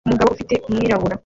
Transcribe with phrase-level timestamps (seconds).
[0.07, 1.15] Umugabo ufite umwirabura